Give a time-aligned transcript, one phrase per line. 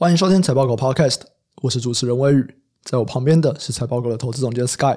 [0.00, 1.22] 欢迎收听财报狗 Podcast，
[1.60, 2.54] 我是主持人威宇，
[2.84, 4.96] 在我旁边的是财报狗的投资总监 Sky。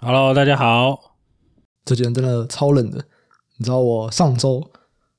[0.00, 1.14] Hello，大家好。
[1.84, 2.96] 这几天真的超冷的，
[3.58, 4.68] 你知道我上周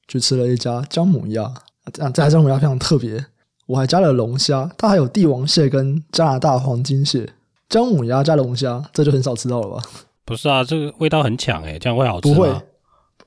[0.05, 1.49] 去吃了一家姜母鸭，
[1.93, 3.25] 这这家姜母鸭非常特别，
[3.67, 7.29] 我还加了龙虾，它还有帝王蟹跟加拿大黄金蟹。
[7.69, 9.81] 姜母鸭加龙虾，这就很少吃到了吧？
[10.25, 12.35] 不是啊，这个味道很强诶，这样会好吃吗？
[12.35, 12.61] 不会，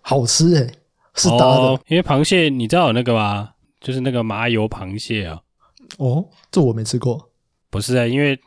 [0.02, 0.70] 好吃诶，
[1.14, 1.44] 是搭的。
[1.46, 3.52] 哦，因为螃蟹你知道有那个吗？
[3.80, 5.36] 就是那个麻油螃蟹啊。
[5.36, 5.40] 哦，
[6.50, 7.30] 这我没吃过。
[7.70, 8.38] 不是啊，因为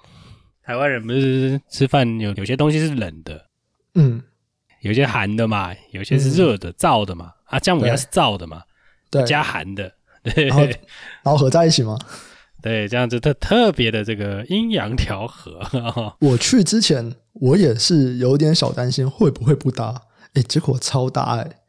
[0.64, 3.46] 台湾人不是吃饭有有些东西是冷的，
[3.96, 4.24] 嗯，
[4.82, 7.34] 有些寒的嘛，有些是热的、燥、嗯、的嘛。
[7.46, 8.64] 啊，姜母鸭是燥的嘛，
[9.10, 9.92] 对，加寒的，
[10.24, 11.98] 对，然后，然后合在一起吗？
[12.62, 15.60] 对，这样子特特别的这个阴阳调和。
[16.20, 20.02] 我去之前，我也是有点小担心会不会不搭，
[20.34, 21.60] 哎，结果超搭哎，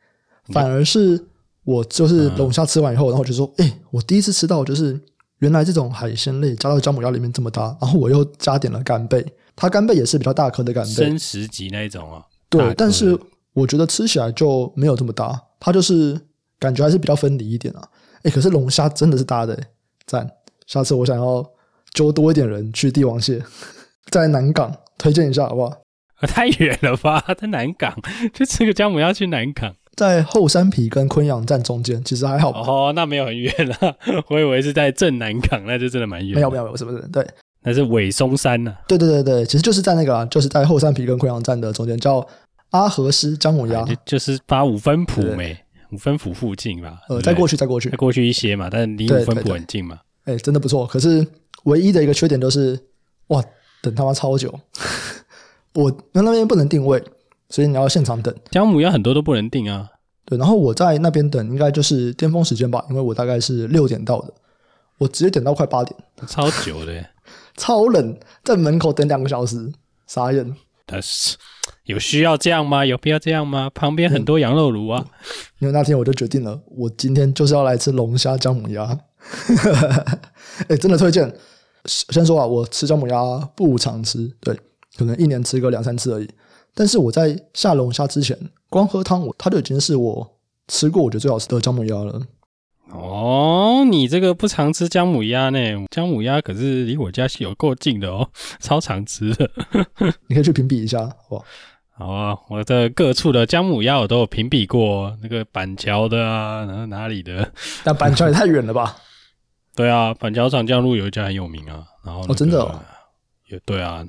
[0.53, 1.27] 反而是
[1.65, 5.01] 我就是龙虾吃完以后，嗯、然后我就说，哎，我第一次吃到就是。
[5.39, 12.23] 原来这种海鲜类加到姜母鸭里面这么搭，然后我又加点了干贝，它干贝也是比较大颗的干贝，生食级那一种啊。
[12.49, 13.19] 对，但是
[13.53, 16.21] 我觉得吃起来就没有这么搭，它就是
[16.59, 17.83] 感觉还是比较分离一点啊。
[18.23, 19.57] 哎，可是龙虾真的是搭的，
[20.07, 20.29] 赞！
[20.67, 21.45] 下次我想要
[21.93, 23.43] 揪多一点人去帝王蟹，
[24.11, 25.83] 在南港推荐一下好不好？
[26.27, 27.95] 太远了吧，在南港
[28.35, 29.73] 就吃个姜母鸭去南港。
[29.99, 32.53] 在后山皮跟昆阳站中间，其实还好。
[32.53, 33.97] 哦，那没有很远了。
[34.31, 36.37] 我以为是在正南港，那就真的蛮远。
[36.37, 37.01] 没有没有没有，是不是？
[37.09, 37.27] 对，
[37.65, 38.79] 那是尾松山呢、啊。
[38.87, 42.25] 对对对对，其实就是在那个、啊，就是在后山皮跟昆阳站的中间，叫
[42.71, 45.59] 阿和师姜母鸭，就，就是八五分埔没
[45.91, 47.01] 五分埔附近吧。
[47.09, 49.99] 呃，再过去再过去，再过去一些嘛，但离五分埔很近嘛。
[50.27, 50.87] 哎，真的不错。
[50.87, 51.27] 可是
[51.65, 52.79] 唯一的一个缺点就是，
[53.29, 53.43] 哇，
[53.83, 54.55] 等他妈超久。
[55.75, 57.03] 我那那边不能定位，
[57.49, 58.35] 所以你要现场等。
[58.51, 59.89] 姜母鸭很多都不能定啊。
[60.25, 64.35] 对，然后我在那边等，应该就是巅峰时间吧，因为我大概是六点到的，
[64.99, 67.05] 我直接等到快八点，超久的，
[67.57, 69.73] 超冷，在门口等两个小时，
[70.07, 70.55] 傻眼。
[70.85, 71.37] 但是
[71.85, 72.85] 有需要这样吗？
[72.85, 73.71] 有必要这样吗？
[73.75, 75.05] 旁边很多羊肉炉啊。
[75.61, 78.99] 因为那天我就决定了，我今天就是要来吃龙虾姜母鸭。
[80.69, 81.35] 哎，真的推荐。
[81.87, 83.17] 先说啊，我吃姜母鸭
[83.57, 84.55] 不常吃，对，
[84.99, 86.29] 可能一年吃个两三次而已。
[86.75, 92.23] 但是我在下龙虾之前，光喝汤我它就已经是我吃过我觉得最好吃的姜母鸭了。
[92.91, 95.59] 哦，你这个不常吃姜母鸭呢？
[95.91, 98.29] 姜母鸭可是离我家是有够近的哦，
[98.61, 99.51] 超常吃的。
[100.29, 101.45] 你可以去评比一下，好不好？
[101.99, 107.53] 好啊，我的各处的姜母鸭我都有评比过，那个板桥的啊，然后哪里的？
[107.85, 108.97] 但板桥也太远了吧？
[109.77, 111.85] 对啊，板桥长江路有一家很有名啊。
[112.05, 112.81] 然后、那个、哦，真的、哦？
[113.49, 114.07] 也对啊。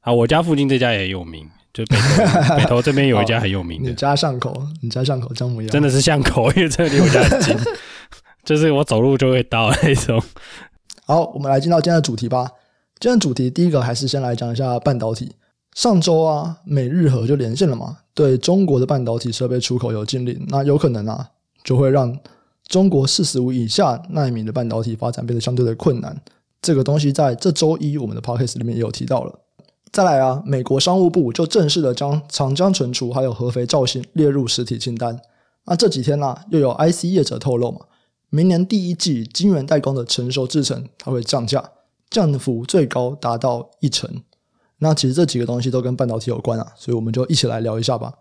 [0.00, 1.48] 啊，我家附近这家也有名。
[1.74, 3.90] 就北投， 北投这边有一家很有名的。
[3.90, 7.56] 你家巷口，你家巷口姜母鸭，真的是巷口，因为这离我家很近，
[8.44, 10.22] 就是我走路就会到那种。
[11.04, 12.48] 好，我们来进到今天的主题吧。
[13.00, 15.32] 今天的主题第一个还是先来讲一下半导体。
[15.74, 21.30] 上周啊，美日和就连线了嘛，对中国的半导体设备出口有禁令，那有可能啊，
[21.64, 22.16] 就会让
[22.68, 26.16] 中国四十五以下纳米的半导体发展变得相对的困难。
[26.62, 29.40] 这个东西在这周一我们的 podcast 里面也有提到了。
[29.94, 35.20] 再来啊，美国商务部就正式的将长江存储还有合肥兆兴列入实体清单。
[35.66, 37.78] 那这几天呢、又有 IC 业者透露嘛，
[38.28, 41.70] 明年第一季晶圆代工的成熟制程它会降价，
[42.10, 44.10] 降幅最高达到一成。
[44.78, 48.14] 那其实这几个东西都跟半导体有关啊，所以我们就一起来聊一下吧。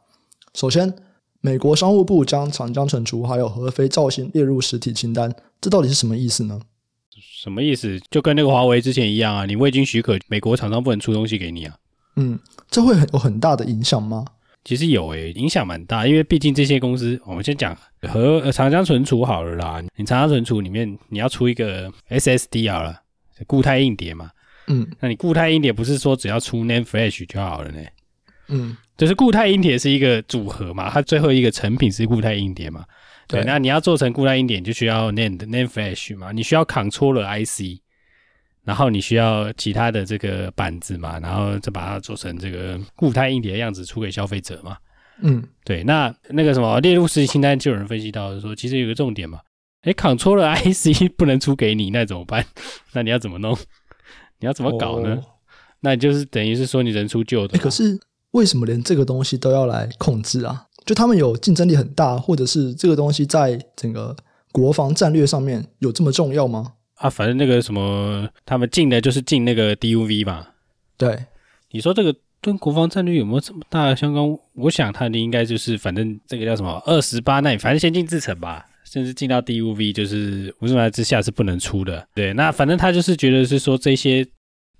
[0.53, 0.93] 首先，
[1.41, 6.61] 美国商务部将长江存储还有合肥兆兴列入实体清单，这到底是什么意思呢？
[7.31, 7.99] 什么意思？
[8.09, 11.75] 就跟那个华为之前一样啊，你未经许可，美国厂商不能出东西给你啊。
[12.15, 12.39] 嗯，
[12.69, 14.25] 这会很有很大的影响吗？
[14.63, 19.83] 其实有诶、欸，影响蛮大，因为毕竟这些公司，我们先讲和长江存储好了啦。
[19.97, 23.01] 你长江存储里面你要出一个 SSD 好了，
[23.45, 24.29] 固态硬碟嘛。
[24.67, 27.81] 嗯，那你固态硬碟不是说只要出 NAND Flash 就好了呢？
[28.47, 32.85] 嗯，就是固态硬碟是一个组合嘛，它最后一个成品是固态硬碟嘛。
[33.27, 37.81] 对，对，那你要做成固态硬碟，就需要 NAND NAND Flash 嘛，你需要 Controller IC，
[38.63, 44.77] 然后你需要其他的这个板子嘛，然后再把它做成这个固态硬碟的样子出给消费者嘛。
[45.21, 49.39] 嗯，对，那那个什么列入实体清单，就有人分析到说，其实有个重点嘛，
[49.83, 52.45] 诶，Controller IC 不能出给你，那怎么办？
[52.93, 53.57] 那你要怎么弄？
[54.39, 55.15] 你要怎么搞呢？
[55.15, 55.23] 哦、
[55.81, 57.57] 那你就是等于是说你人出旧的。
[57.59, 57.99] 可是
[58.31, 60.65] 为什么连这个东西都要来控制啊？
[60.85, 64.15] 就他们有竞争力很大，或者是这个东西在整个
[64.51, 66.73] 国防战略上面有这么重要吗？
[66.95, 70.47] 啊，反正那个什么，他们进的就是进那个 DUV 嘛。
[70.95, 71.25] 对，
[71.71, 74.37] 你说这个跟国防战略有没有这么大的相关？
[74.53, 82.07] 我想它的应该就是，反正这个叫什么二十八奈米，反正先进制程吧，甚至进到 DUV，就是无状态之下是不能出的。
[82.13, 84.25] 对，那反正他就是觉得是说这些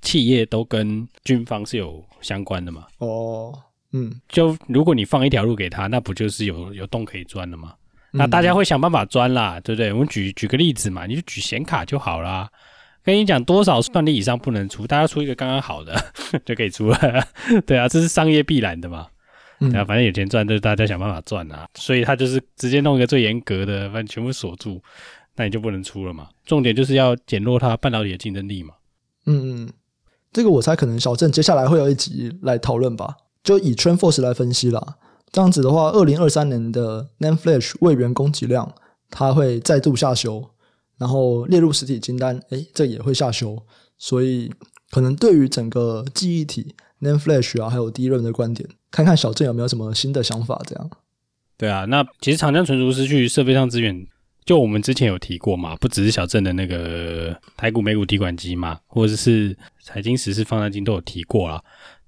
[0.01, 2.85] 企业都跟军方是有相关的嘛。
[3.00, 3.53] 哦，
[3.93, 7.73] 嗯，就如果你放一条路给他，那不就是有有洞可以钻了吗？
[8.11, 9.93] 那大家会想办法钻啦，对不对？
[9.93, 12.49] 我们举举个例子嘛，你就举显卡就好啦。
[13.03, 15.93] 跟你讲，多少算力以上不能出，大家出一个刚刚好的
[16.45, 17.27] 就可以出了。
[17.65, 19.07] 对啊，这是商业必然的嘛。
[19.59, 21.67] 对啊，反正有钱赚，就是大家想办法赚啊。
[21.75, 24.81] 所以他就是直接弄一个最严格的，反正全部锁住，
[25.35, 26.29] 那你就不能出了嘛。
[26.45, 28.73] 重点就是要减弱它半导体的竞争力嘛。
[29.25, 29.73] 嗯嗯，
[30.31, 34.95] 这个我猜可能小郑接下来会有一集来讨论吧，就以 TrendForce 来分析啦。
[35.31, 38.73] 这样子的话，二零二三年的 NAND Flash 位元供给量，
[39.09, 40.49] 它会再度下修，
[40.97, 43.57] 然后列入实体清单，诶，这也会下修，
[43.97, 44.51] 所以
[44.91, 50.61] 可能对于整个记忆体 NAND Flash 啊，还有 DRAM 的观点，看看小郑有没有什么新的想法？
[50.67, 50.89] 这样。
[51.57, 54.05] 对啊，那其实长江存储失去设备上资源，
[54.45, 61.63] 就我们之前有提过嘛，不只是小郑的那个台股美股提款机嘛，或者是财经时事放大镜都有提过啦，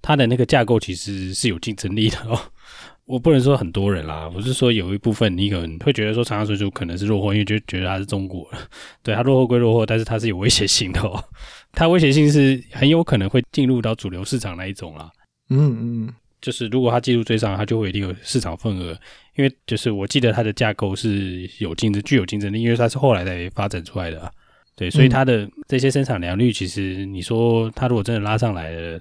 [0.06, 2.40] 它的那个架构其实是有竞争力的哦。
[3.06, 8.48] 我不能说很多人啦，我是说有一部分你可能会觉得说长江存储可能是落后，因为就觉得它是中国，
[9.02, 11.24] 对，它落后归落后，但是它是有威胁性的哦，
[11.74, 15.10] 它威胁性是很有可能会进入到主流市场那一种啦。
[15.50, 18.96] 嗯嗯，就是如果它技术追上，它就会有一个市场份额，
[19.36, 24.32] 因为就是我记得它的架构是有竞争、具有竞争力，因为它是后来才发展出来的，
[24.76, 29.00] 对，所以它的这些生产良率，其实你说它如果真的拉上来了。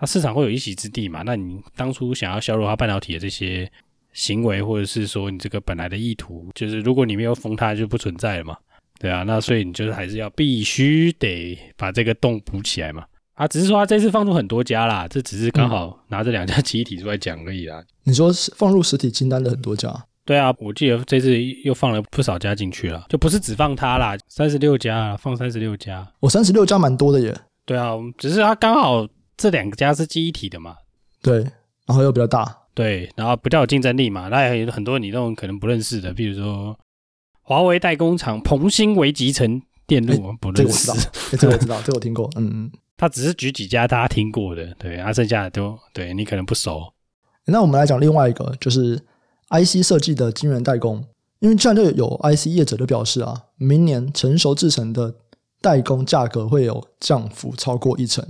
[0.00, 1.22] 它市场会有一席之地嘛？
[1.26, 3.70] 那你当初想要削弱它半导体的这些
[4.14, 8.56] 行为，或者是说你这个本来的意图，就是如果你没有封它，就不存在了嘛？
[8.98, 13.04] 对啊，那所以你就是还是要必须得把这个洞补起来嘛？
[13.34, 17.84] 啊，只是说他这次放出很多家啦，这只是刚好拿这两家记忆体出来讲而已啦。
[18.04, 19.94] 你说放入实体清单的很多家？
[20.24, 27.34] 对啊，我记得这次又放了不少家进去了，就不是只放它啦，三十六家，放三十六家，我三十六家蛮多的耶。
[27.66, 29.06] 对啊，只是它刚好。
[29.40, 30.76] 这两个家是记忆体的嘛？
[31.22, 31.38] 对，
[31.86, 34.28] 然后又比较大，对，然后比较有竞争力嘛。
[34.28, 36.78] 那也有很多你那种可能不认识的，比如说
[37.40, 40.92] 华为代工厂鹏芯微集成电路，欸、不认识。
[40.92, 42.28] 这个我知道，这个我知道， 这个我听过。
[42.36, 46.92] 嗯嗯，他只是举几家大家听过的，对，啊，剩下的都对你可能不熟。
[47.46, 49.00] 那我们来讲另外一个，就是
[49.48, 51.02] IC 设计的晶圆代工，
[51.38, 55.14] 因为这样就有 IC 业者就表示啊，明年成熟制成的
[55.62, 58.22] 代工价格会有降幅超过一成。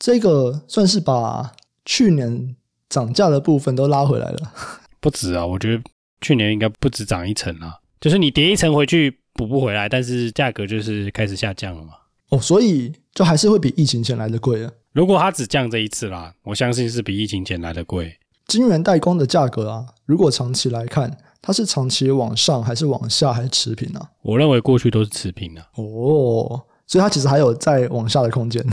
[0.00, 1.52] 这个算是把
[1.84, 2.56] 去年
[2.88, 4.52] 涨价的部分都拉回来了，
[4.98, 5.46] 不止啊！
[5.46, 5.82] 我觉得
[6.22, 11.90] 去年应该不止涨一层啊，就是你跌一层回去补不回来，但是价格就是开始下降了嘛。
[12.30, 14.72] 哦，所以就还是会比疫情前来的贵啊。
[14.92, 18.16] 如果它只降这一次啦，我相信是比疫情前来的贵。
[18.46, 24.00] 晶圆代工的价格啊，如果长期来看，它是长期往上还是往下还是持平呢？
[24.22, 25.60] 我认为过去都是持平的。
[25.74, 28.64] 哦，所以它其实还有再往下的空间。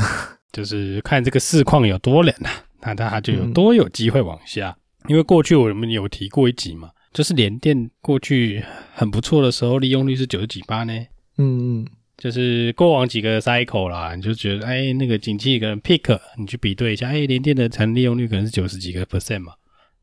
[0.52, 2.52] 就是看这个市况有多冷啊，
[2.82, 4.76] 那它就有多有机会往下。
[5.04, 8.64] 嗯、因为过去我们有提过一集嘛，就是联电过去
[8.94, 10.94] 很不错的时候，利用率是九十几八呢。
[11.38, 19.54] 嗯嗯，就是过往几个 cycle 啦，你就觉得哎，那个景气可能 pick，你去比对一下，哎，联电的产利用率可能是九十几个 percent 嘛，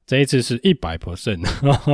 [0.07, 1.43] 这一次是一百 percent，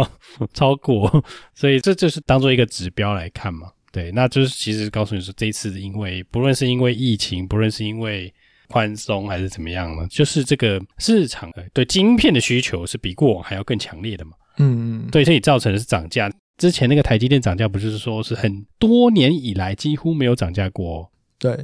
[0.53, 1.25] 超过，
[1.55, 3.69] 所以这就是当做一个指标来看嘛。
[3.93, 8.33] 对，那就是其实告诉你说，这一次因为不论是因为疫情，不论是因为
[8.71, 10.07] 宽松还是怎么样呢？
[10.09, 14.33] 就是这个市场对晶片的需求是比过往还要更强烈的嘛？
[14.59, 16.31] 嗯嗯，对，所以造成的是涨价。
[16.57, 21.11] 之前那个台积电涨价，不就是说是很多年以来几乎没有涨价过？
[21.39, 21.59] 对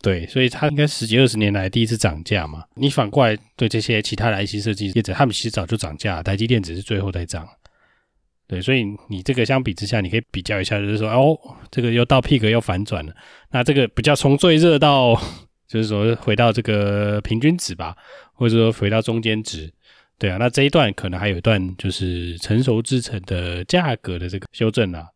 [0.00, 2.64] 对，所以它应该十几二十年来第一次涨价嘛。
[2.74, 7.46] 你反过来对这些其他的 IC 设计业者，他们其实早就涨价，台积电只是最后再涨。
[8.48, 11.38] 对，所以你这个相比之下，你可以比较一下，就是说哦，
[11.70, 13.14] 这个又到 peak 又反转了，
[13.50, 15.20] 那这个比较从最热到。
[15.72, 17.96] 就是说，回到这个平均值吧，
[18.34, 19.72] 或者说回到中间值，
[20.18, 25.06] 对啊，那这一段可能还有一段就是成熟制程的价格的这个修正啊。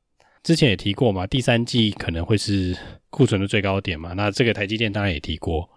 [0.43, 2.75] 之前也提过嘛，第三季可能会是
[3.11, 4.15] 库存的最高点嘛。
[4.15, 5.69] 那这个台积电当然也提过，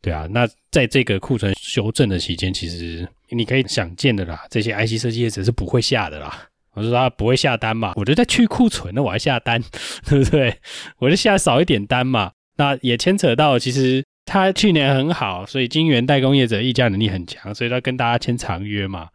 [0.00, 0.28] 对啊。
[0.30, 6.48] 那在这个库存修正的期间，其实你可以想见的啦，这些 IC 设计业者是不会下的啦。
[6.74, 9.60] 我说他不会下单嘛，我就在去库存，那我还下单，
[10.08, 10.56] 对不对？
[10.98, 12.30] 我就下少一点单嘛。
[12.56, 14.04] 那也牵扯到其实。
[14.28, 19.08] 他去年很好，所以晶圆代工业者议价能力很强，所以他跟大家签长约嘛，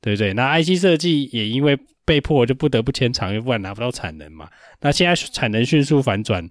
[0.00, 0.34] 对不对？
[0.34, 4.48] 那 IC 设计也因为被迫就不得不签长约，不然拿不到产能嘛。
[4.80, 6.44] 那现在产能迅速反转，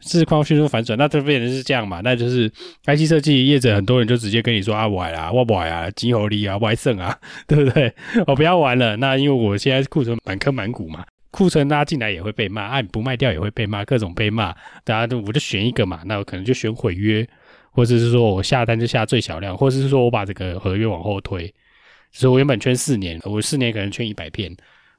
[0.00, 2.00] 市况迅速反转，那这变成是这样嘛？
[2.02, 2.48] 那就是
[2.86, 7.92] IC 设计业者很多人就直接跟你说啊，买啊，我买啊，金猴力啊，外胜啊， 对不对？
[8.26, 8.96] 我不要玩了。
[8.96, 14.54] 那因为我现在库存满坑满谷嘛，库存拉进来也会被骂，啊，不卖掉也会被骂，各种被骂。
[14.84, 17.26] 大家都我就选一个嘛，那我可能就选毁约，
[17.78, 21.54] 或者是说我下单就下最小量，或者是说我把这个合约往后推。
[22.10, 24.52] 所以我原本圈四年，我四年可能圈一百片，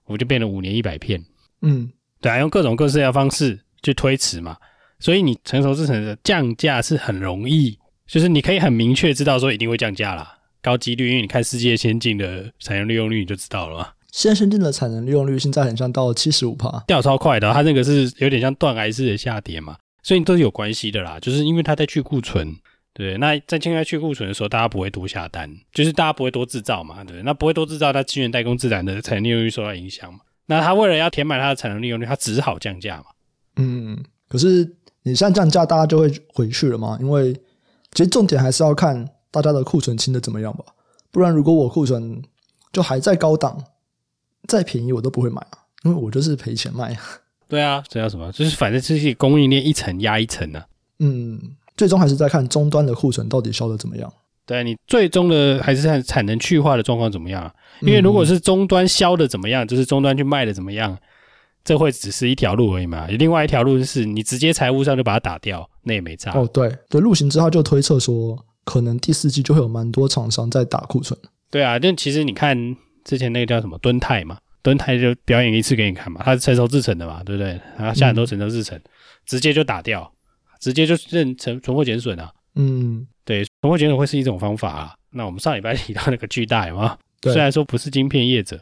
[0.05, 1.21] 我就变成五年一百片。
[1.61, 4.55] 嗯，对啊，用各种各式的方式去推迟嘛。
[4.97, 13.89] 所以你成熟制成的降价是很容易，就是你可以很明确知道说一定会降价啦，高几率，因为你看世界先进的产能利用率你就知道了嘛。
[14.13, 22.55] 现在先进的产能利用率现在很像到七十五帕，掉超快的，它那个是有点像断崖式的下跌嘛，所以都是有关系的啦，就是因为它在去库存。
[22.93, 30.19] 对，那在现在去库存的时候，大家不会多下单，就是大家不会多制造嘛，对，那不会多制造，它晶圆代工自然的产能利用率受到影响嘛。
[30.47, 33.05] 那它为了要填满它的产能利用率，它只好降价嘛。
[33.55, 34.65] 嗯，可是
[35.03, 36.97] 你现在降价，大家就会回去了嘛？
[36.99, 37.31] 因为
[37.93, 40.65] 其实重点还是要看大家的库存清的怎么样吧。
[41.11, 42.21] 不然如果我库存
[42.73, 43.63] 就还在高档，
[44.47, 46.97] 再便宜我都不会买啊，因为我就是赔钱卖。
[47.47, 48.31] 对啊，这叫什么？
[48.31, 50.65] 就是反正这些供应链一层压一层呢、啊。
[50.99, 51.55] 嗯。
[51.79, 54.11] 最终还是在看终端的库存到底销的怎么样。
[54.45, 57.49] 对，你最终的还是看产能去化的状况怎么样。
[57.79, 60.97] 因为如果是终端销的怎么样，就是终端去卖的怎么样，
[61.63, 63.07] 这会只是一条路而已嘛。
[63.07, 66.37] 另外一条路就是你直接财务上就把它打掉，那也没差。
[66.37, 71.17] 哦，对对，陆行之后就推测说，可能第四季就会有蛮多厂商在打库存。
[71.49, 77.57] 对啊，但其实你看之前那个叫什么敦泰嘛，敦泰就表演一次给你看嘛，它是成熟制成的嘛，对不对？
[77.77, 78.77] 然后下很多成熟制成，
[79.25, 80.11] 直接就打掉。
[80.59, 84.93] 直接就认成存货减损啊，嗯，对，存货减损会是一种方法啊。
[85.11, 86.97] 那我们上礼拜提到那个巨大有吗？
[87.21, 88.59] 对，虽然说不是晶片业者，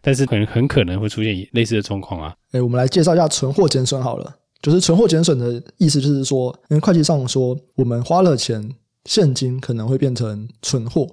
[0.00, 2.34] 但是可能很可能会出现类似的状况啊。
[2.52, 4.36] 哎，我们来介绍一下存货减损好了。
[4.62, 8.74] 就是存货减损的意思，就是说，因为会计上说，我们花了钱，
[9.06, 11.06] 现金可能会变成存货。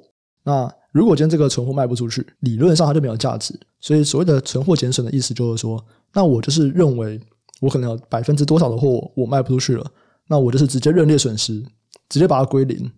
[0.43, 3.57] 那如果今天这个存货卖不出去，理论上它就没有价值。
[3.79, 5.81] 所以所谓的存货减损的意思，就是说，
[6.13, 7.17] 那我就是认为
[7.61, 9.91] 我可能有百分之多少的货我卖不出去了。
[10.27, 11.63] 那我就是直接认列损失，
[12.09, 12.91] 直接把它归零。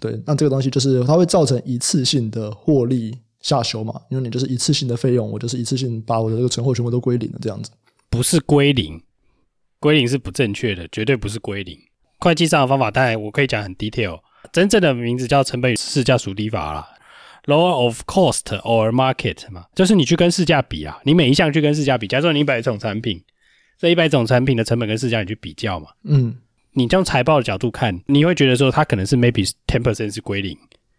[0.00, 7.72] 对，那这个东西就是它会造成一次性的获利下修嘛，因为你就是一次性的费用，我就是一次性把我的这个存货全部都归零了，这样子。
[8.08, 9.02] 不是归零，
[9.80, 11.76] 归零是不正确的，绝对不是归零。
[12.20, 14.20] 会计上的方法，当然我可以讲很 detail，
[14.52, 16.88] 真正的名字叫成本与市价 �49 比法啦
[17.46, 23.20] Lower of cost or market 嘛，就是你去跟市价比啊，你每一项去跟市价比，假设你一百种产品，
[23.78, 26.36] 这一百种产品的成本跟市价你去比较嘛，嗯。
[26.72, 30.56] 你从财报的角度看，你会觉得说它可能是 maybe ten percent 是归零，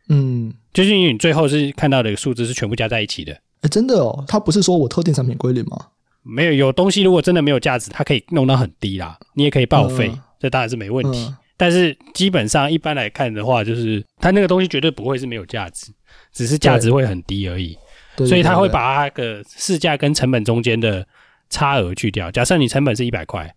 [0.10, 3.34] 嗯，就是因为你最后是看到的数字是全部加在一起的。
[3.62, 5.78] 哎，真的哦，它不是说我特定产品归零吗？
[6.24, 11.20] 没有，有东西如果真的没有价值，它可以弄到很低啦，你也可以报废，嗯、这当然是没问题。
[11.30, 15.92] 嗯、但是基本上一般来看的话，就是它那个东西绝对不会是没有价值，
[16.34, 17.78] 只是价值会很低而已。
[18.18, 21.08] 所以它会把它个市价跟成本中间的
[21.50, 22.30] 差额去掉。
[22.30, 23.56] 假设你成本是一百块。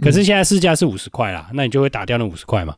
[0.00, 2.74] 可是现在市价是五十块啦，那你就会打掉那五十块嘛，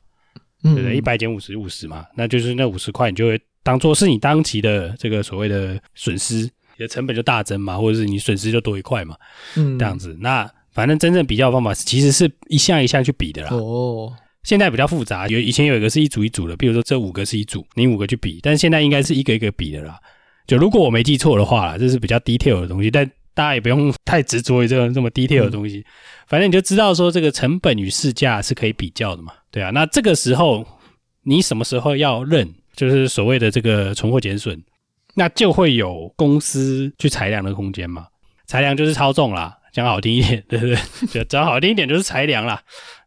[0.62, 0.96] 对不对？
[0.96, 9.14] 一百减五十，五十嘛，那就是那五十块，你就会当做是你当期的这个所谓的损失，你的成本就大增嘛，或者是你损失就多一块嘛，
[9.56, 10.16] 嗯，这样子。
[10.18, 13.50] 那反正真正比较的方法其实是一项一项去比的啦。
[13.52, 14.10] 哦，
[14.42, 19.98] 现在比较复杂，有以前有一个是一组一组的，比如说这五个是一组，你五个去比，但是现在应该是一个一个比的啦。
[20.46, 23.06] 就如果我没记错的话啦，这是比较 detail 的东西，但。
[23.34, 25.84] 大家也不用太执着于这个这么 detail 的东西，嗯、
[26.26, 29.70] 反正你就知道说这个成本与市价是可以比较的嘛，对啊。
[29.70, 30.66] 那这个时候
[31.22, 34.60] 你什么时候要认，就是所谓的这个存货减损，
[35.14, 38.06] 那就会有公司去裁量的空间嘛。
[38.46, 40.76] 裁量就是操纵啦，讲好听一点，对不对？
[41.06, 42.60] 就 讲好听一点就是裁量啦，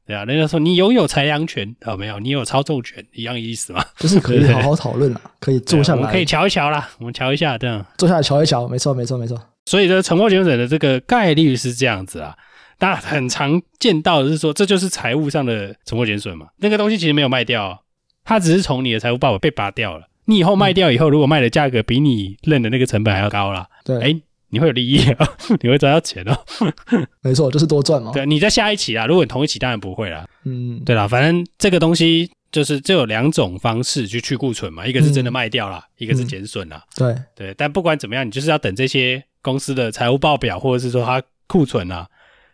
[0.08, 0.24] 对啊。
[0.24, 3.84] 人家说你拥有裁量权啊，没有，你有操纵权，一样意思嘛。
[3.98, 9.38] 就是可以好好讨论啦，可以坐下来，我们可以瞧一瞧啦，我们瞧一下，这样坐下来瞧一瞧，没错，没错，没错。
[9.66, 12.36] 所以，呢存货减损的这个概率是这样子啊。
[12.80, 16.48] 当然，很常见到的是说，这就是财务上的存货减损嘛。
[16.58, 17.84] 那个东西其实没有卖掉，
[18.26, 20.08] 它只是从你的财务报表被拔掉了。
[20.26, 25.30] 你以后卖掉以后，如果卖的价格比你认的那个成本还要高了，对，哎，你会有利益啊，
[25.62, 26.38] 你会赚到钱哦。
[27.22, 28.12] 没错，就是多赚嘛。
[28.12, 30.28] 对，你在下一期啊，如果你同一期，当然不会啦。
[30.44, 36.84] 嗯，对啦，反正这个东西就是就有两种方式去去库存嘛，一个是真的卖掉了，一个是减损了。
[36.96, 39.24] 对对，但不管怎么样，你就是要等这些。
[39.44, 42.08] 公司的财务报表，或者是说它库存啊，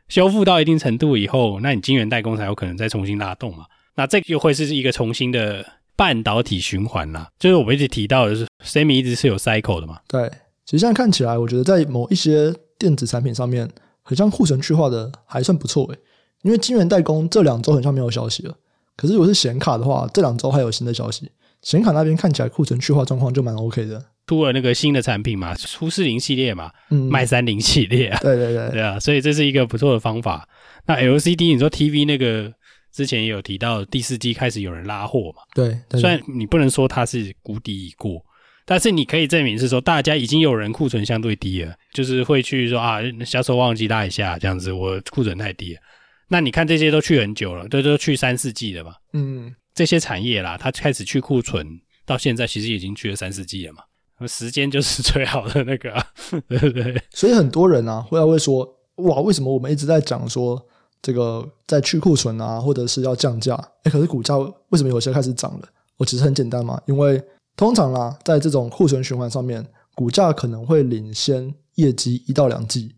[0.09, 3.65] 修复到一定程度以后，那你晶圆代工才有可能再重新拉动嘛。
[3.95, 5.65] 那这个又会是一个重新的
[5.95, 7.29] 半导体循环啦。
[7.39, 9.99] 就是我们一直提到的是，Semi 一直是有 cycle 的嘛。
[10.07, 10.29] 对，
[10.65, 13.69] 其实现在看起来，我觉得在某一些电子产品上面，
[14.01, 15.99] 很像库存去化的还算不错诶。
[16.41, 18.55] 因为晶圆代工这两周很像没有消息了，
[18.95, 21.29] 可是如果是显卡的话，这两周还有新的消息。
[21.61, 24.01] 显卡那边看起来库存去化状况就蛮 OK 的。
[24.29, 30.47] 出了那个新的产品嘛，出四零系列嘛，嗯，卖三零系列啊， 对对对，对啊，所以这是一个不错的方法。
[30.85, 32.53] 那 LCD，你说 TV 那个
[32.93, 35.41] 之前也有提到，第四季开始有人拉货嘛？
[35.55, 38.23] 对，对，虽然你不能说它是谷底已过，
[38.67, 45.81] 但是你可以证明是说大家已经有人库存相对低了，就是会去说啊，销售旺季拉一下这样子，我库存太低了。
[46.27, 48.93] 那你看这些都去很久了，都都去三四季了嘛？
[49.13, 51.65] 嗯，这些产业啦，它开始去库存，
[52.05, 53.81] 到现在其实已经去了三四季了嘛。
[54.27, 56.05] 时间就是 最好的那个、啊，
[56.47, 57.01] 对不对？
[57.11, 60.61] 所以很多人啊，会会说，哇，为什么我们一直在讲说
[61.01, 63.55] 这个在去库存啊，或者是要降价？
[63.83, 65.67] 哎，可是股价为什么有些开始涨了？
[65.97, 67.21] 我其实很简单嘛，因为
[67.55, 72.95] 通常啦，在这种库存循环上面，股价可能会领先业绩一到两季。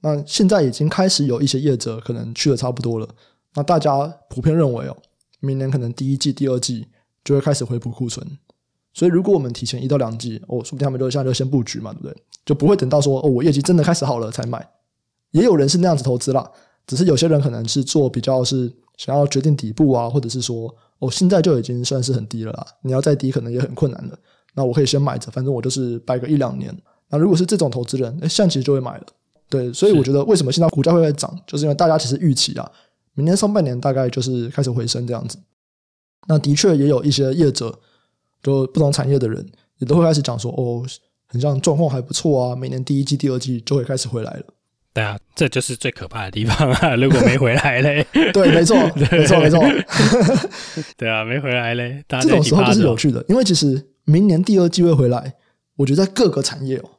[0.00, 3.08] 那现在已经开始有一些业者可能去的差不多了，
[3.54, 4.96] 那大家普遍认为哦，
[5.40, 6.88] 明年可能第一季、第二季
[7.24, 8.26] 就会开始回补库存。
[8.94, 12.16] 所以，如果我们提前一到两季，哦，说不定他们就现在就先布局嘛，对不对？
[12.44, 14.66] 就不会等到说哦，我业绩真的开始好了才买。
[15.30, 16.50] 也有人是那样子投资啦，
[16.86, 24.18] 只是有些人可能是做比较是想要决定底部啊，或者是说哦，现在就已经算是很低了啦，你要再低可能也很困难了。
[24.54, 26.76] 那我可以先买着，反正我就是摆个一两年。
[27.08, 29.06] 那如果是这种投资人，诶，现在其实就会买了。
[29.48, 32.70] 对，所以我觉得为什么现在股价会在涨，就是因为大家其实预期啊，
[33.14, 35.38] 明年上半年大概就是开始回升这样子。
[36.28, 37.78] 那的确也有一些业者。
[38.42, 39.46] 就不同产业的人
[39.78, 40.84] 也都会开始讲说，哦，
[41.26, 44.44] 很像状况还不错啊，每年第一季、第二季就会开始回来了。
[44.94, 46.94] 对啊，这就是最可怕的地方啊！
[46.96, 49.58] 如果没回来嘞， 对， 没错，没错，没错。
[50.98, 55.34] 对啊，没回来嘞，这种时候就是有趣的，因为其实明年第二季会回来，
[55.76, 56.90] 我觉得在各个产业哦，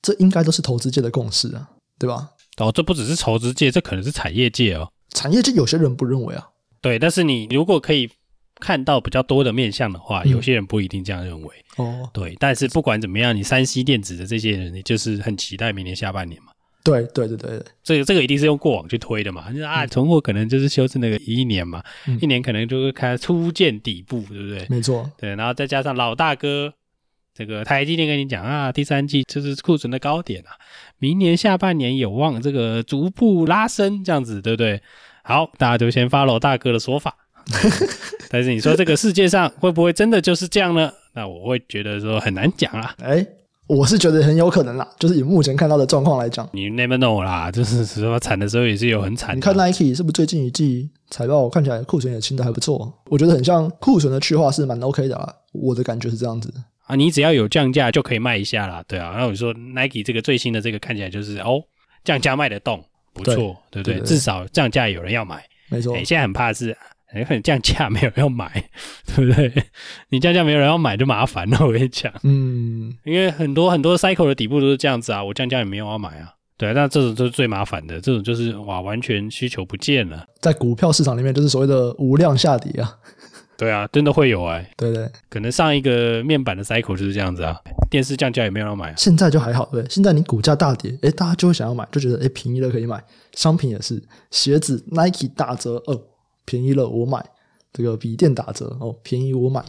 [0.00, 2.30] 这应该都是投资界的共识啊，对吧？
[2.56, 4.88] 哦，这不只是投资界，这可能是产业界哦。
[5.10, 6.48] 产业界有些人不认为啊，
[6.80, 8.08] 对，但是你如果可以。
[8.64, 11.54] 看到比较多的面相的话，嗯、有些人不一定这样认为。
[11.76, 16.52] 哦，对，但是不管怎么样，你三 C 电子的这些人，你就是很期待明年下半年嘛。
[16.82, 19.50] 对，对，对，对，对，这个这个一定是用过往去推的嘛。
[19.50, 24.66] 就是啊，存货可能就是修正那个一年嘛，嗯、一年可能就会开始初见底部，对不对？
[24.70, 25.10] 没错。
[25.18, 26.72] 对，然后再加上老大哥
[27.34, 30.56] 这个台积电跟你讲啊，第三季就是库存的高点啊，
[30.98, 34.80] 明年下半年有望这个逐步拉升，这样子，对不对？
[35.22, 37.16] 好，大家就先 follow 大哥的说法。
[38.30, 40.92] 但是你说这个世界上会不会真的就是这样呢？
[41.12, 42.94] 那我会觉得说很难讲啊。
[43.02, 43.24] 哎，
[43.66, 49.36] 我是觉得很有可能啦，就是以目前看到的状况来讲，你 never know 啦，就是说惨的时候也是有很惨。
[49.36, 52.92] 你看 Nike 是不是最近一季财报看起来库存也清的还不错？
[53.06, 56.52] 我觉得很像库存的去化是蛮 OK 的啊，我的感觉是这样子
[56.86, 56.96] 啊。
[56.96, 59.12] 你只要有降价就可以卖一下啦，对啊。
[59.12, 61.62] 然后你说 Nike 这个最新的这个看起来就是哦
[62.02, 65.96] 降价卖得动，不错，对，对不对，至少降价有人要买，没错。
[65.96, 66.76] 你现在很怕是。
[67.14, 68.64] 很可能降价没有人要买，
[69.14, 69.52] 对不对？
[70.10, 71.58] 你降价没有人要买就麻烦了。
[71.60, 82.96] 我跟你讲，嗯，因为很多很多 cycle 的底部都是这样子啊，我降价也没有要买啊，对，那这种就是最麻烦的，这种就是哇，完全需求不见了，在股票市场里面就是所谓的无量下跌啊，
[83.56, 87.56] 对啊，真的会有哎、 欸，对对，可能上一个面板的 cycle 就是这样子啊，
[87.90, 93.02] 电视降价也没有人要买、啊，现在就还好，对，现在你股价大跌，诶，大家就会想要买，就觉得诶，便宜了可以买，
[93.34, 96.00] 商品也是，鞋子 Nike 打折哦，
[96.44, 97.24] 便宜了我买。
[97.72, 99.64] 这个笔电打折哦，便宜我买。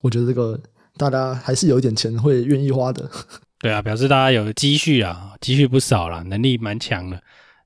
[0.00, 0.58] 我觉得这个
[0.96, 3.08] 大家还是有一点钱会愿意花的。
[3.60, 7.20] 对啊，表示大家有积蓄啊，积蓄不少啦，能力蛮强的。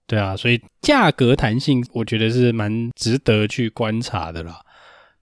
[0.06, 4.60] 对啊，所以价格弹性，我觉得是蛮值得去观察的啦。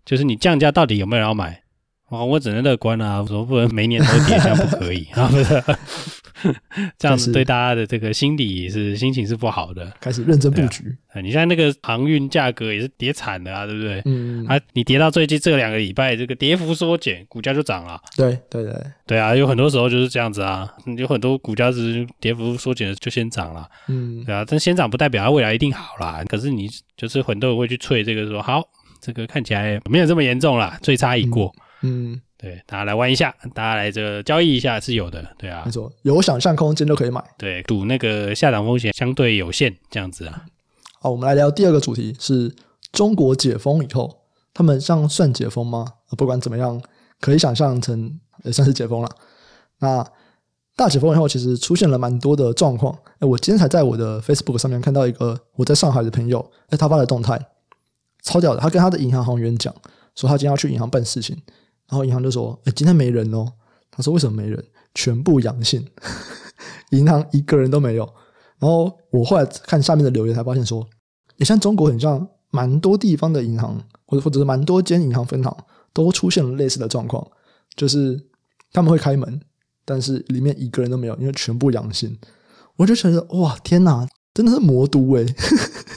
[0.04, 1.62] 就是你降价到底有没有人要买？
[2.08, 5.62] 哦，我只能乐观啊，我说不能每年都跌，这样不可以啊，不是。
[6.98, 10.96] 这样子对大家的这个心理是心情是不好的，开始认真布局。
[11.12, 14.00] 啊，你像那个航运价格也是跌惨的啊，对不对？
[14.04, 18.00] 嗯，啊，你跌到最近这两个礼拜，这个跌幅缩减，股价就涨了。
[18.16, 18.74] 对对对
[19.06, 23.68] 对啊，有很多时候就是这样子啊，有很多股价是跌幅缩减就先涨了。
[23.88, 26.22] 嗯，对啊，但先涨不代表它未来一定好啦。
[26.28, 28.62] 可是你就是很多人会去吹这个说好，
[29.00, 31.52] 这个看起来没有这么严重啦，最差已过。
[31.82, 32.12] 嗯。
[32.12, 40.46] 嗯对，大家来玩一下，大家来这个交易一下是有的，对啊，没错，有想象空间就可以买，对，赌那个下档风险相对有限，这样子啊。
[41.02, 42.54] 好，我们来聊第二个主题，是
[42.92, 44.22] 中国解封以后，
[44.54, 45.84] 他们像算解封吗？
[46.16, 46.80] 不管怎么样，
[47.20, 49.08] 可以想象成也算是解封了。
[49.80, 50.02] 那
[50.76, 52.98] 大解封以后，其实出现了蛮多的状况。
[53.18, 57.38] 哎，我今天才在我的 Facebook 上面看到一个我在上海的朋友，哎，他发的动态
[58.22, 59.74] 超屌的，他跟他的银行行员讲，
[60.14, 61.36] 说他今天要去银行办事情。
[61.90, 63.46] 然后银行就说：“哎，今天没人哦。”
[63.90, 64.64] 他说：“为什么没人？
[64.94, 65.84] 全部阳性，
[66.90, 68.04] 银行一个人都没有。”
[68.58, 70.86] 然后我后来看下面的留言，才发现说
[71.36, 73.76] ：“也像中国很像蛮多地方的银行，
[74.06, 75.56] 或者或者是蛮多间银行分行
[75.92, 77.26] 都出现了类似的状况，
[77.74, 78.20] 就是
[78.72, 79.40] 他们会开门，
[79.84, 82.16] 但是里面一个人都没有，因为全部阳性。
[82.76, 85.26] 我就觉得哇，天哪，真的是魔都诶。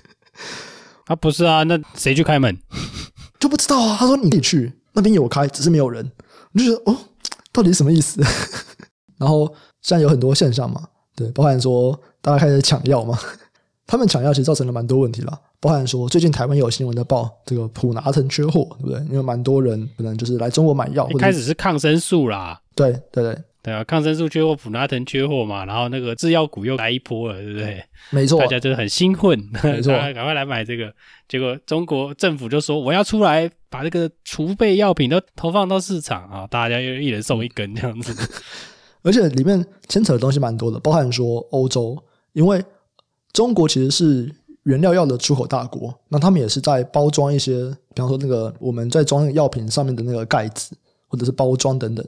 [1.06, 2.58] 啊，不是啊，那谁去开门？
[3.40, 3.98] 就不知道啊。
[4.00, 6.10] 他说你可以去，那边有开，只是没有人。
[6.54, 6.98] 我就觉得哦，
[7.52, 8.22] 到底是什么意思？
[9.18, 9.48] 然后
[9.82, 13.18] 现在有很多现象嘛，对，包含说大家开始抢药嘛，
[13.88, 15.40] 他们抢药其实造成了蛮多问题啦。
[15.60, 19.00] 包含说最近台湾有新闻在报这个普拿疼缺货，对不对？
[19.10, 23.38] 因为蛮多人可能就是来中国买药，一开始是抗生素啦，对对对。
[23.64, 27.82] 对啊，抗生素缺货，普拿藤缺货嘛，然后那个制药股又来一波了，对不对？
[28.10, 30.94] 没错，大家就是很兴奋，没错， 赶快来买这个。
[31.30, 38.14] 结果中国政府就说我要出来把这个储备药品都投放到市场啊，大家又一人送一根这样子。
[39.02, 41.98] 而且里面牵扯的东西蛮多的，包含说欧洲，
[42.34, 42.64] 因为
[43.32, 44.32] 中国其实是
[44.66, 52.08] 原料药的出口大国，那他们也是在包装一些，比方说那个我们在装药品上面的那个盖子，或者是包装等等。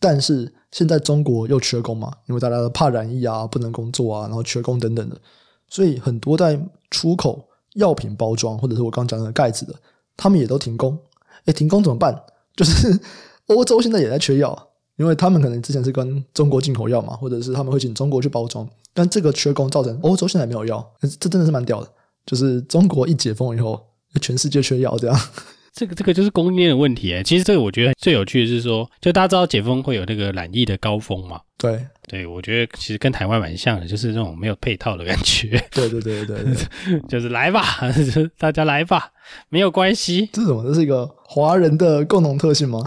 [0.00, 5.20] 但是现在中国又缺工嘛，因为大家都怕染疫啊，不能工作啊，然后缺工等等的，
[5.68, 6.58] 所以很多在
[6.90, 9.74] 出口药品包装或者是我刚讲的盖子的，
[10.18, 10.98] 他们也都停工。
[11.46, 12.14] 哎，停工怎么办？
[12.54, 13.00] 就是
[13.46, 20.86] 欧洲现在也在缺药，因为他们可能之前是跟中国进口药嘛，或者是他们会请中国去包装，但这个缺工造成欧洲现在没有药，
[21.18, 21.88] 这真的是蛮屌的。
[22.26, 23.82] 就是中国一解封以后，
[24.20, 25.18] 全世界缺药这样。
[25.72, 31.40] 这个这个就是供应链的问题哎，其实这个我觉得最有趣的是说，就大家知道解封会有那个染疫的高峰嘛？
[31.56, 35.62] 对对，我觉得其实跟台湾蛮像的，就是那种没有配套的感觉。
[35.70, 37.62] 对对对对对， 就是来吧，
[38.38, 39.12] 大家来吧，
[39.50, 40.28] 没有关系。
[40.32, 40.64] 这是什么？
[40.64, 42.82] 这是一个华人的共同特性吗？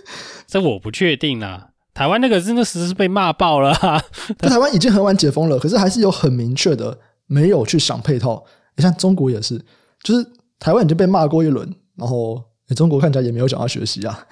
[0.46, 1.70] 这我不确定啦。
[1.94, 4.00] 台湾那个真的是被骂爆了啊。
[4.38, 8.44] 台湾已经很晚解封了，可是还是有很明确的没有去想配套。
[8.76, 9.58] 你像中国也是，
[10.02, 10.24] 就是
[10.58, 11.66] 台湾已经被骂过一轮。
[11.96, 12.44] 然后，
[12.76, 14.26] 中国看起来也没有想要学习啊，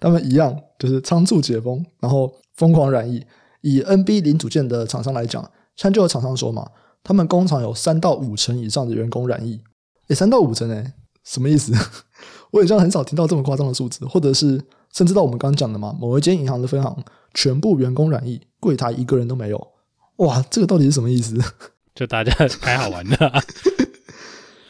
[0.00, 3.24] 他们一样就是仓促解封，然后疯狂染疫。
[3.62, 6.68] 以 NB 零组件的厂商来讲，像就有厂商说嘛，
[7.02, 9.60] 他们工厂有三到五成以上的员工染疫。
[10.08, 10.92] 诶，三到五成诶，
[11.24, 11.72] 什么意思？
[12.52, 19.68] 我好像很少听到这么夸张的数字，或者是甚至到我们刚刚讲的嘛，某一间银行的分行全部员工染疫，柜台一个人都没有。
[20.16, 21.36] 哇，这个到底是什么意思？
[21.94, 23.42] 就大家开好玩的啊。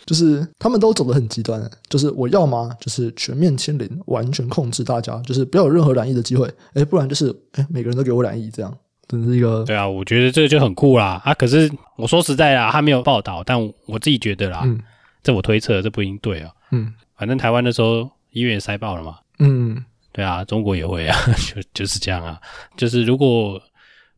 [0.06, 8.72] 就是他们都走得很极端，就是我要么就是全面清零，完全控制大家，就是不要有任何染疫的机会，哎，不然就是哎，每个人都给我染疫，这样
[9.08, 9.64] 真是一个。
[9.64, 11.34] 对啊，我觉得这个就很酷啦啊！
[11.34, 14.80] 可是我说实在啦，他没有报道，但我自己觉得啦，嗯，
[15.24, 21.18] 这我推测，这不一定对啊，嗯，反正台湾那时候医院也塞爆了嘛，嗯，对啊，中国也会啊，
[21.52, 22.40] 就就是这样啊，
[22.76, 23.60] 就是如果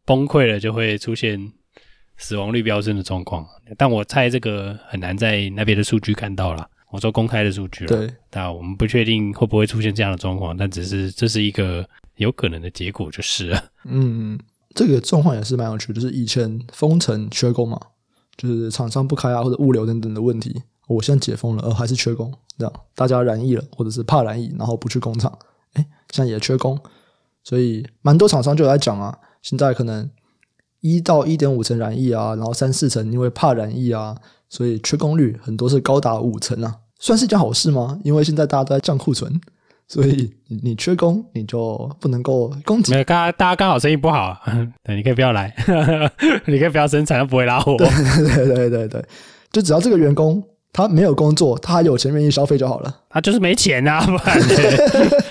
[0.05, 1.51] 崩溃了，就会出现。
[2.19, 6.69] 死亡率飙升的状况，但我猜这个很难在那边的数据看到了。
[6.91, 13.63] 我说公开的数据了，对，但我们不确定会不会出现这样的状况，但只是这是一个有可能的结果就是了。
[13.85, 14.39] 嗯，
[14.75, 17.79] 这个状况也是蛮有趣的，就是以前封城缺工嘛，
[18.37, 20.63] 就是厂商不开啊，或者物流等等的问题。
[20.87, 25.31] 我现在解封了，呃，还是缺工，这样大家染疫了，或者是怕染疫，然后不去工厂，
[25.75, 26.79] 哎，现在也缺工，
[27.45, 30.11] 所以蛮多厂商就来讲啊，现在可能。
[30.81, 34.17] 一到一点五成染疫啊，然后三四成因为怕染疫啊，
[34.49, 37.99] 所以缺工率很多是高达五成啊，算是一件好事吗？
[38.05, 39.41] 因为现在大家都在降库存，
[39.88, 40.31] 所以
[40.62, 42.93] 你缺工你就不能够供给。
[42.93, 44.37] 没有，刚刚大家刚好生意不好，
[44.85, 45.53] 对，你可以不要来，
[46.47, 47.77] 你可以不要生产，不会拉货。
[47.77, 49.05] 对对对对对，
[49.51, 52.95] 就只要这个员工他没有工作，他还有钱愿意消费就好了。
[53.09, 54.41] 他就是没钱啊，不然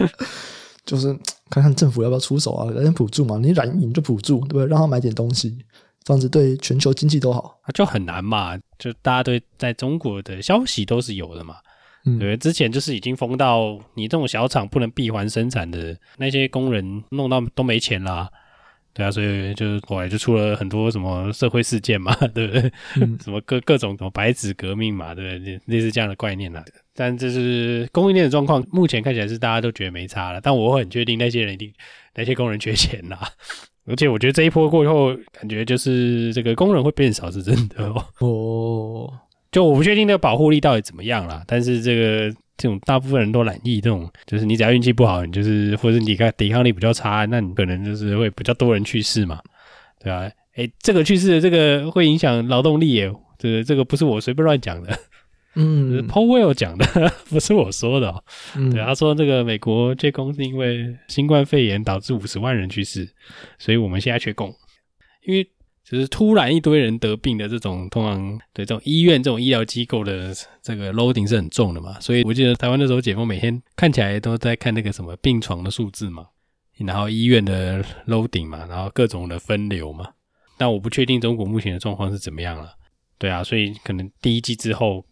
[0.85, 1.17] 就是
[1.49, 3.37] 看看政府要不要出手啊，来点补助嘛。
[3.37, 4.65] 你染疫你就补助，对不对？
[4.65, 5.57] 让他买点东西，
[6.03, 7.59] 这样子对全球经济都好。
[7.73, 11.55] 就很难嘛，就大家对在中国的消息都是有的嘛。
[12.05, 18.29] 嗯，对，之前就是已经封到你这种小厂不能闭环生产的那些工人，弄到都没钱啦。
[18.97, 22.71] 对啊，所以就后来就出了很多什么社会事件嘛， 对不对？
[22.99, 25.61] 嗯、 什么各各种什么白纸革命嘛，对不对？
[25.65, 26.65] 类似这样的概念啦。
[26.95, 30.41] 但这是供应链的状况，目前看起来是大家都觉得没差了。
[30.41, 31.71] 但我很确定那些人一定
[32.15, 33.19] 那些工人缺钱啦，
[33.85, 38.03] 而且我觉得这一波过后，感觉就是这个工人会变少是真的哦。
[38.17, 39.13] 哦，
[39.51, 41.43] 就我不确定那个保护力到底怎么样啦。
[41.45, 49.39] 但是这个这种大部分人都懒疫，这种就是你只要运气不好，你就是或者你看抵抗力比较差，那你可能就是会比较多人去世嘛，
[49.99, 50.29] 对吧？
[50.55, 54.99] 诶，这个去世的这个会影响劳动力耶，这个这个不是我随便乱讲的。
[55.59, 56.85] 嗯，Powell 讲的
[57.29, 58.23] 不是我说的，哦，
[58.55, 63.09] 嗯、对，他说这个美国缺工是因为新冠肺炎导致五十万人去世，
[63.57, 64.53] 所以我们现在缺工，
[65.25, 65.47] 因为
[65.89, 76.27] 就是突然一堆人得病的这种，通常对这种医院这种医疗机构的这个 loading 是很重的嘛，所以我记得台湾那时候解封每天看起来都在看那个什么病床的数字嘛，
[76.79, 80.09] 然后医院的 loading 嘛，然后各种的分流嘛。
[80.57, 82.73] 但我不确定中国目前的状况是怎么样了。
[83.17, 85.05] 对啊，所以可能第一季之后，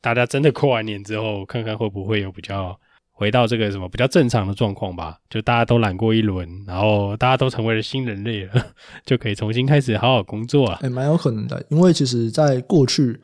[0.00, 2.76] 大家真的过完年之后，看看会不会有比较
[3.18, 5.18] 回到这个什么比较正常的状况吧。
[5.30, 8.52] 就大家都懒过一轮，然后大家都成为了新人类了，
[9.06, 10.78] 就可以重新开始好好工作啊。
[10.82, 13.18] 也蛮有可能的，因为其实在过去，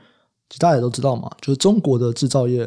[0.59, 2.67] 大家也都知道嘛，就是中国的制造业，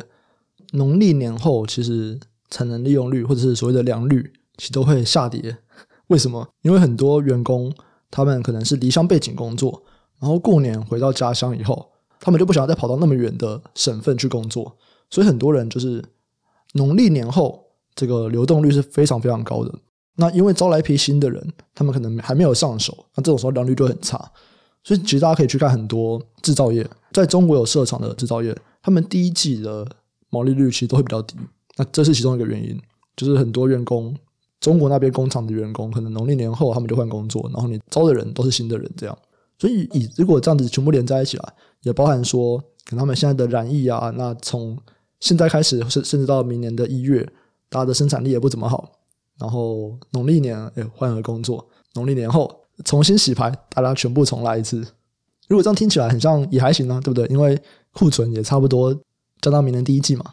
[0.74, 2.20] 农历年后其实
[2.52, 5.58] 产能利用率或者是所谓的良率，其实都会下跌。
[6.08, 6.48] 为什么？
[6.62, 7.74] 因为很多员工
[8.12, 9.84] 他们可能是离乡背井工作。
[10.20, 14.78] 然后过年回到家乡以后，他们就不想要再跑到那么远的省份去工作，
[15.10, 16.02] 所以很多人就是
[16.76, 19.74] 农历年后这个流动率是非常非常高的。
[20.18, 24.32] 那因为招来一批新的人，他们可能还没有上手，那这种时候良率就很差。
[24.84, 29.86] 所以其实大家可以去看很多制造业，在中国有设厂的制造业，他们第一季的
[30.30, 31.36] 毛利率其实都会比较低。
[31.78, 32.80] 那这是其中一个原因，
[33.18, 34.16] 就是很多员工，
[34.60, 39.18] 中国那边工厂的员工，可能农历年后他们就换工作，然后你招的人都是新的人，这样。
[39.58, 44.78] 所以，以如果这样子全部连在一起来，也包含说，可能他们现在的染疫啊，那从
[45.20, 47.28] 现在开始，甚甚至到明年的一月，
[47.70, 48.92] 大家的生产力也不怎么好。
[49.40, 54.86] 然后农历年，哎，换个工作，农历年后重新洗牌，大家全部重来一次。
[55.48, 57.26] 如果这样听起来很像也还行啊，对不对？
[57.28, 57.60] 因为
[57.92, 58.96] 库存也差不多
[59.42, 60.26] 交到明年第一季嘛。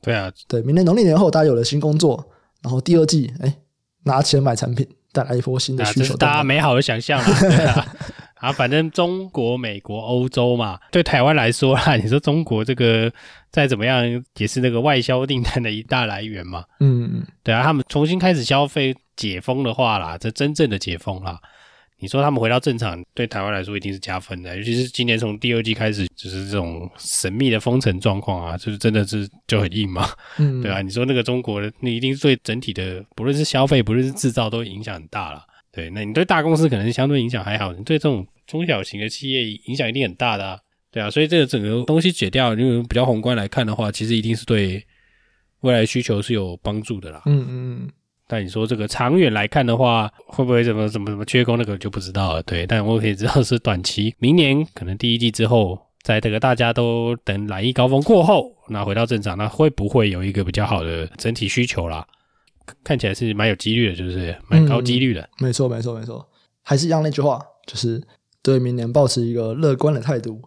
[0.00, 2.28] 对啊，对，明年农历年后大家有了新工作，
[2.62, 3.58] 然后第二季，哎，
[4.04, 7.26] 拿钱买产品，带来一波新的需求，大家美好的想象啊。
[7.40, 7.96] 对啊
[8.38, 13.12] 啊，反正中国、美国、欧洲嘛，对台湾来说啦， 你说中国这个
[13.50, 14.04] 再怎么样
[14.36, 16.64] 也是那个外销订单的一大来源嘛。
[16.80, 21.40] 嗯，对啊，他们重新开始消费解封的话啦，这真正的解封啦，
[21.98, 24.56] 你说他们回到正常，对台湾来说一定是加分的。
[24.56, 30.08] 尤其是今年从第二季开始，就是这种神秘的封城状况啊，就是真的是就很硬嘛。
[30.38, 35.42] 嗯，对啊，你说那个中国的，你一定是对整体的，不论是消费，不论是制造，都影响很大了。
[35.78, 40.58] 对，那你对大公司可能相对影响还好，你对这种中小型的企业影响一定很大的啊。
[40.90, 44.84] 对啊，所以这个整个东西解掉，因为比较宏观来看的话，其实一定是对
[45.60, 47.22] 未来需求是有帮助的啦。
[47.26, 47.90] 嗯嗯。
[48.26, 52.42] 但你说这个长远来看的话，会不会怎么怎么怎么缺工，那个就不知道了。
[52.42, 62.04] 对，但我可以知道是短期，明年可能第一季之后，在这个大家都等来疫高峰过后，那回到正常，那会不会有一个比较好的整体需求啦？
[62.84, 65.20] 看起来是蛮有几率的，就是蛮高几率的。
[65.22, 66.26] 嗯、没错，没错，没错。
[66.62, 68.02] 还是一样那句话，就是
[68.42, 70.40] 对明年保持一个乐观的态度。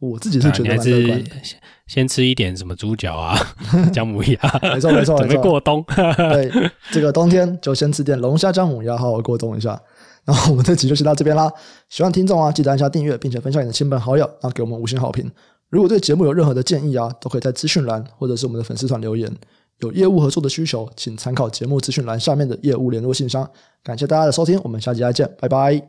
[0.00, 1.30] 我自己是觉得蛮乐观的。
[1.42, 3.38] 先先吃一点什么猪脚啊、
[3.92, 4.38] 姜母鸭，
[4.74, 5.82] 没错，没错，准备过冬。
[5.86, 6.50] 对，
[6.90, 9.80] 这个冬天就先吃点龙虾、姜母鸭，好好过冬一下。
[10.24, 11.50] 然后我们这集就先到这边啦。
[11.88, 15.30] 喜欢听众啊，记得按下订阅，并且分享你的亲朋好友，然后给我们五星好评。
[15.70, 19.30] 如果对节目有任何的建议啊，都可以在资讯栏或者是我们的粉丝团留言。
[19.78, 23.48] 有业务合作的需求，请参考节目资讯栏下面的业务联络信箱。
[23.82, 25.82] 感谢大家的收听，我们下期再见，拜拜，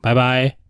[0.00, 0.63] 拜拜。